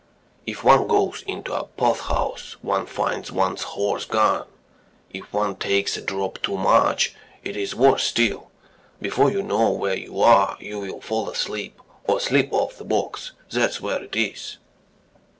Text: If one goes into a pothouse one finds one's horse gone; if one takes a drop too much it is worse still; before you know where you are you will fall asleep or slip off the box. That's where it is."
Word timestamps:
If 0.47 0.63
one 0.63 0.87
goes 0.87 1.23
into 1.27 1.53
a 1.53 1.65
pothouse 1.65 2.53
one 2.63 2.87
finds 2.87 3.31
one's 3.31 3.61
horse 3.61 4.03
gone; 4.03 4.47
if 5.13 5.31
one 5.31 5.55
takes 5.57 5.95
a 5.95 6.01
drop 6.01 6.41
too 6.41 6.57
much 6.57 7.13
it 7.43 7.55
is 7.55 7.75
worse 7.75 8.03
still; 8.05 8.49
before 8.99 9.29
you 9.29 9.43
know 9.43 9.69
where 9.69 9.95
you 9.95 10.19
are 10.19 10.57
you 10.59 10.79
will 10.79 11.01
fall 11.01 11.29
asleep 11.29 11.79
or 12.05 12.19
slip 12.19 12.51
off 12.51 12.79
the 12.79 12.83
box. 12.83 13.33
That's 13.51 13.79
where 13.79 14.01
it 14.03 14.15
is." 14.15 14.57